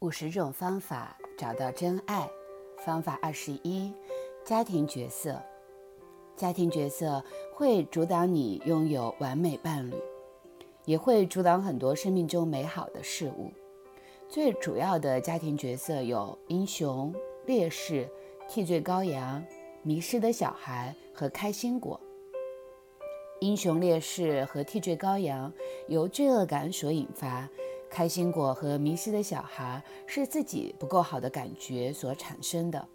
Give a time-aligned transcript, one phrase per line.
[0.00, 2.26] 五十种方法找到真爱。
[2.78, 3.92] 方法二十一：
[4.42, 5.38] 家庭角色。
[6.34, 9.94] 家庭角色会阻挡你拥有完美伴侣，
[10.86, 13.52] 也会阻挡很多生命中美好的事物。
[14.26, 17.14] 最主要的家庭角色有英雄、
[17.44, 18.08] 烈士、
[18.48, 19.44] 替罪羔羊、
[19.82, 22.00] 迷失的小孩和开心果。
[23.40, 25.52] 英雄、烈士和替罪羔羊
[25.88, 27.46] 由罪恶感所引发。
[27.90, 32.86] 开心果和迷失的小孩是自己不够好的感觉所产生的。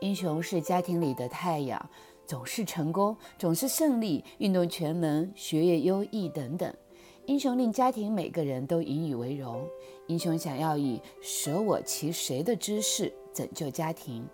[0.00, 1.90] 英雄是家庭里的太阳，
[2.26, 6.72] 总是成功，总是胜利，运动全能，学业优异等等。
[7.26, 9.66] 英雄令家庭每个人都引以为荣。
[10.06, 14.26] 英雄想要以舍我其谁的姿势拯救家庭，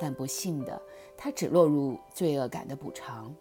[0.00, 0.80] 但不幸的，
[1.16, 3.34] 他只落入罪恶感的补偿。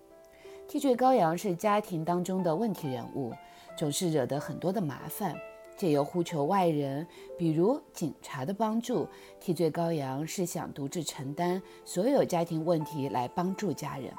[0.67, 3.31] 替罪羔羊是家庭当中的问题人物，
[3.77, 5.33] 总是惹得很多的麻烦。
[5.77, 9.07] 借由呼求外人，比如警察的帮助，
[9.39, 14.11] 替罪羔羊是想独自承担所有家庭问题来帮助家人。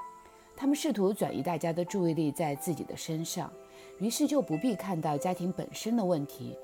[0.56, 3.52] 他们试图转移大家的注意力在自己的身上，
[3.98, 6.56] 于是就不必看到家庭本身的问题。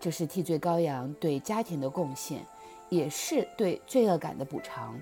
[0.00, 2.44] 这是替罪羔羊对家庭的贡献，
[2.88, 5.00] 也是对罪恶感的补偿。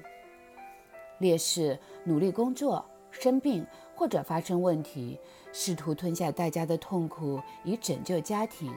[1.18, 5.18] 烈士努力工作，生病或者发生问题，
[5.52, 8.72] 试图吞下大家的痛苦以拯救家庭。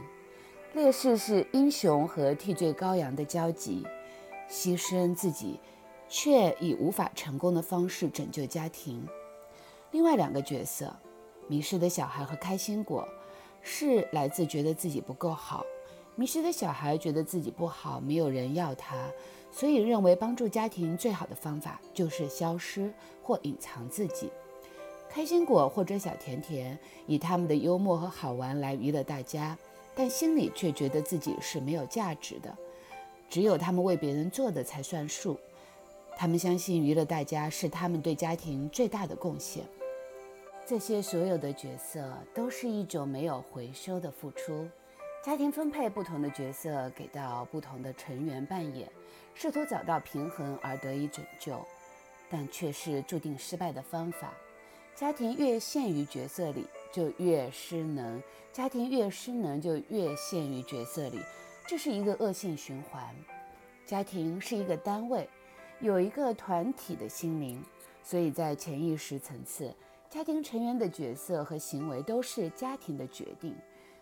[0.73, 3.83] 烈士是英雄和替罪羔羊的交集，
[4.47, 5.59] 牺牲自己，
[6.07, 9.03] 却以无法成功的方式拯救家庭。
[9.89, 10.95] 另外两个角色，
[11.47, 13.07] 迷失的小孩和开心果，
[13.63, 15.65] 是来自觉得自己不够好。
[16.15, 18.95] 迷失的小孩觉得自己不好，没有人要他，
[19.51, 24.29] 所以认为帮助家庭最好的方法就是消失或隐藏自己。
[25.09, 29.57] 开心果或者小甜甜以他们的幽默和好玩来娱乐大家。
[29.99, 32.57] 但心里却觉得自己是没有价值的，
[33.29, 35.37] 只有他们为别人做的才算数。
[36.15, 39.65] 他们相信娱乐大家是他们对家庭最大的贡献。
[40.65, 44.65] 这些所有的角色都是一种没有回收的付出。
[45.21, 48.89] 家庭分配不同的角色给到不同的成员扮演，
[49.35, 51.59] 试图找到平衡而得以拯救，
[52.29, 54.33] 但却是注定失败的方法。
[54.95, 56.65] 家庭越陷于角色里。
[56.91, 61.19] 就越失能，家庭越失能，就越陷于角色里，
[61.67, 63.15] 这是一个恶性循环。
[63.85, 65.27] 家庭是一个单位，
[65.79, 67.63] 有一个团体的心灵，
[68.03, 69.73] 所以在潜意识层次，
[70.09, 73.55] 家庭成员的角色和行为都是家庭的决定。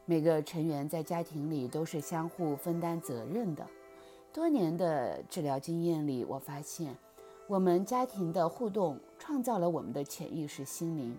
[0.05, 3.65] 每个成员在家庭里都是相互分担责任的。
[4.31, 6.95] 多年的治疗经验里，我发现，
[7.47, 11.17] 我们家庭的互动创造了我们的潜意识心灵。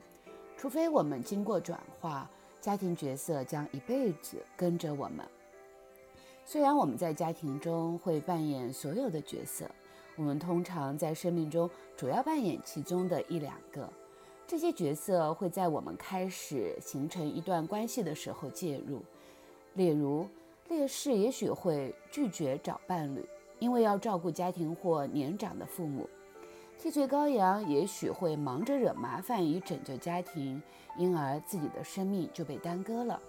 [0.59, 2.29] 除非我们经过转化，
[2.61, 5.25] 家庭角色将一辈子跟着我们。
[6.45, 9.71] 虽然我们在家庭中会扮演所有的角色，
[10.17, 13.89] 我们通常在生命中主要扮演其中的一两个。
[14.49, 19.01] 这些角色会在我们开始形成一段关系的时候介入。
[19.75, 20.27] 例如，
[20.69, 23.25] 烈士也许会拒绝找伴侣，
[23.61, 26.11] 因为要照顾家庭或年长的父母。
[26.79, 30.63] 替罪羔羊也许会忙着惹麻烦以拯救家庭，
[30.97, 33.21] 因而自己的生命就被耽搁了。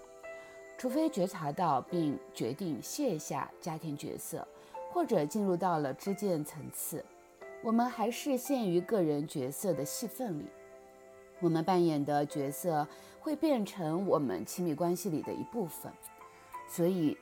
[0.78, 4.48] 除非觉察到并决定卸下家庭角色，
[4.92, 7.04] 或者进入到了知见层次，
[7.64, 10.46] 我们还是陷于个人角色的戏份里。
[11.40, 12.88] 我们扮演的角色
[13.20, 15.92] 会变成我们亲密关系里的一部分，
[16.68, 17.18] 所以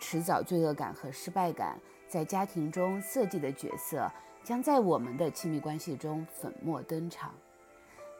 [0.00, 1.78] 迟早罪恶感和失败感
[2.08, 4.10] 在家庭中设计的角色。
[4.48, 7.34] 将在我们的亲密关系中粉墨登场。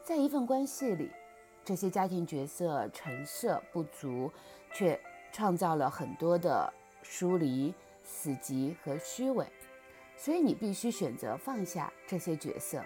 [0.03, 1.09] 在一份关系里，
[1.65, 4.31] 这些家庭角色成色不足，
[4.71, 5.01] 却
[5.31, 7.73] 创造了很多的疏离、
[8.03, 9.43] 死寂和虚伪。
[10.15, 12.83] 所以你必须选择放下这些角色，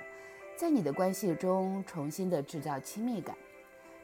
[0.55, 3.35] 在你的关系中重新的制造亲密感。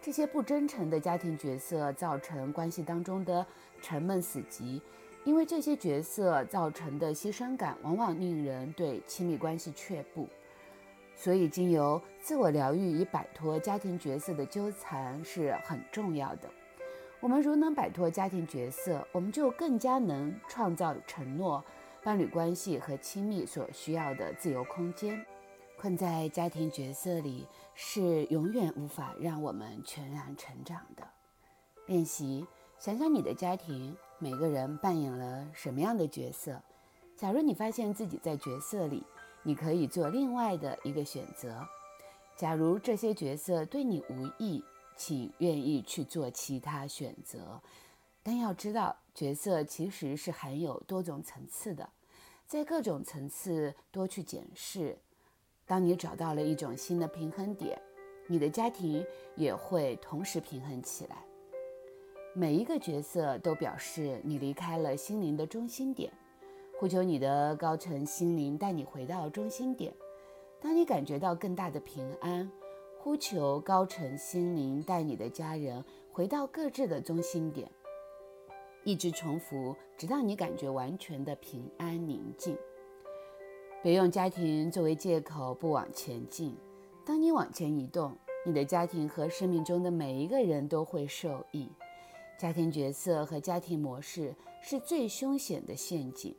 [0.01, 3.47] 这些不真诚的家庭角色造成关系当中的
[3.81, 4.81] 沉闷死寂。
[5.25, 10.27] 因为这些角色造成的牺牲感，往往令人对亲密关系却步。
[11.15, 16.49] 所以，经由自我疗愈以摆脱家庭角色的纠缠是很重要的。
[17.19, 21.61] 我们如能摆脱家庭角色，我们就更加能创造承诺、
[22.01, 25.23] 伴侣关系和亲密所需要的自由空间。
[25.77, 27.45] 困在家庭角色里，
[27.75, 31.05] 是永远无法让我们全然成长的。
[31.87, 33.97] 练习，想想你的家庭。
[34.21, 36.61] 每个人扮演了什么样的角色？
[37.15, 39.01] 假如你发现自己在角色里，
[39.43, 41.65] 你可以做另外的一个选择。
[42.35, 44.61] 假如这些角色对你无益，
[44.97, 47.61] 请愿意去做其他选择。
[48.21, 51.89] 但要知道，角色其实是含有多种层次的，
[52.45, 54.97] 在各种层次多去检视。
[55.65, 57.81] 当你找到了一种新的平衡点，
[58.27, 59.05] 你的家庭
[59.37, 61.28] 也会同时平衡起来。
[62.39, 66.09] 每一个角色都表示你离开了心灵的中心点，
[66.79, 69.93] 呼求你的高层心灵带你回到中心点。
[70.61, 72.49] 当你感觉到更大的平安，
[72.97, 75.83] 呼求高层心灵带你的家人
[76.13, 77.69] 回到各自的中心点。
[78.85, 82.57] 一直重复，直到你感觉完全的平安宁静。
[83.83, 86.55] 别用家庭作为借口不往前进。
[87.05, 88.15] 当你往前移动，
[88.45, 91.69] 你的家庭和生命中的每一个人都会受益。
[92.39, 96.33] 家庭角色和家庭模式是最凶险的陷阱，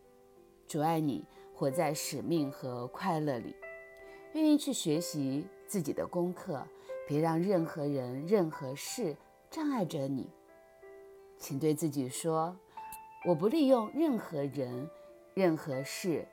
[0.67, 1.23] 阻碍你
[1.55, 3.55] 活在使命和快乐里。
[4.33, 6.67] 愿意去学习自己的功课，
[7.07, 9.15] 别让任何人、任何事
[9.51, 10.31] 障碍着你。
[11.37, 12.57] 请对自己说
[13.29, 14.89] ：“我不利用任何人、
[15.35, 16.27] 任何事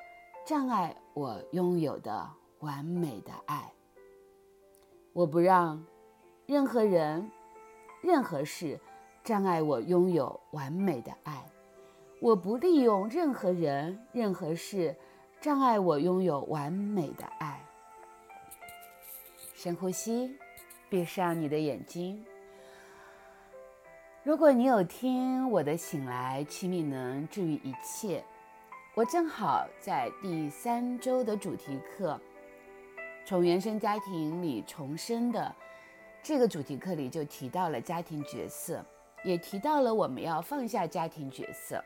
[0.45, 2.25] 障碍我拥有的
[2.59, 3.73] 完美的爱。
[5.11, 5.85] 我不让
[6.45, 7.29] 任何人、
[8.01, 8.79] 任何事
[9.27, 11.44] 障碍我拥有完美的爱。
[12.21, 14.95] 我不利用任何人、任何事
[15.41, 17.62] 障碍我拥有完美的爱。”
[19.53, 20.33] 深呼吸，
[20.89, 22.24] 闭上你的眼睛。
[24.24, 28.19] 如果你有听我的《醒来，亲密能治愈一切》，
[28.95, 32.18] 我正好在第三周的主题课
[33.27, 35.53] “从原生家庭里重生”的
[36.24, 38.85] 这个主题课里，就提到了家庭角色，
[39.23, 41.83] 也提到了我们要放下家庭角色，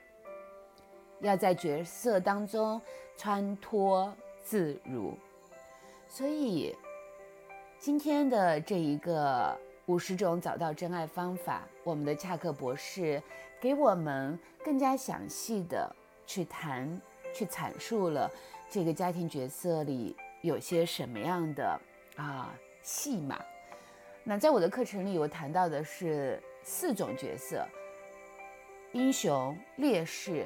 [1.19, 2.81] 要在角色当中
[3.17, 4.13] 穿脱
[4.43, 5.13] 自如。
[6.07, 6.75] 所以，
[7.79, 9.57] 今天的这一个。
[9.87, 13.21] 五十种找到真爱方法，我们的恰克博士
[13.59, 15.93] 给我们更加详细的
[16.25, 17.01] 去谈、
[17.33, 18.31] 去阐述了
[18.69, 21.77] 这个家庭角色里有些什么样的
[22.15, 23.43] 啊戏码。
[24.23, 27.67] 那在我的课程里，我谈到的是四种角色：
[28.91, 30.45] 英雄、烈士、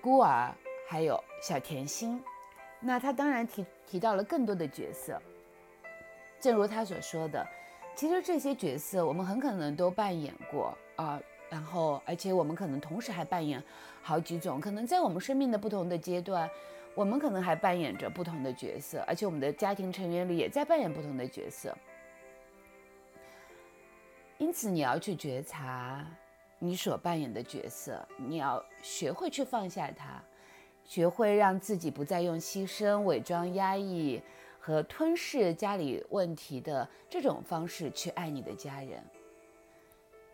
[0.00, 0.54] 孤儿，
[0.88, 2.22] 还有小甜心。
[2.80, 5.20] 那他当然提提到了更多的角色，
[6.40, 7.46] 正如他所说的。
[7.94, 11.20] 其实这些角色我们很可能都扮演过啊，
[11.50, 13.62] 然后而且我们可能同时还扮演
[14.00, 16.48] 好几种，可能在我们生命的不同的阶段，
[16.94, 21.76] 我们可能还扮演着不同的角色，而且我们的家庭成员里也在扮演不同的角色。
[24.40, 26.04] 因此，你要去觉察
[26.58, 30.20] 你所扮演的角色，你要学会去放下它，
[30.84, 34.20] 学会让自己不再用牺牲、伪装、压抑。
[34.62, 39.02] 和吞噬家里问题的这种方式去爱你的家人。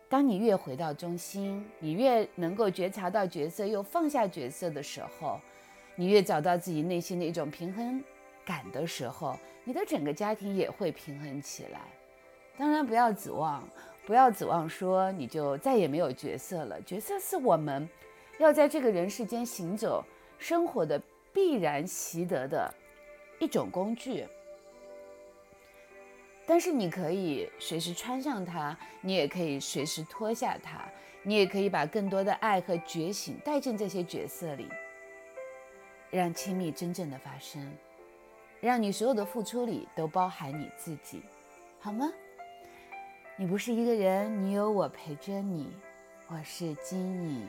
[0.09, 5.39] 当你越回到中心，你越能够觉察到角色，又放下角色的时候，
[5.95, 8.03] 你越找到自己内心的一种平衡
[8.45, 11.79] 感的时候，你的整个家庭也会平衡起来。
[12.57, 13.65] 当然，不要指望，
[14.07, 16.81] 不要指望说你就再也没有角色了。
[16.83, 17.87] 角色是我们
[18.39, 20.01] 要在这个人世间行走、
[20.39, 20.99] 生活的
[21.33, 22.73] 必然习得的。
[23.39, 24.25] 一种工具，
[26.47, 30.89] 但是你可以随时穿上它，你也可以随时脱下它，
[31.21, 34.67] 你也可以把更多的爱和觉醒带进这些角色里，
[36.09, 37.71] 让亲密真正的发生，
[38.59, 41.21] 让你所有的付出里都包含你自己，
[41.79, 42.11] 好吗？
[43.39, 45.71] 你不是一个人，你有我陪着你，
[46.27, 47.47] 我是金颖。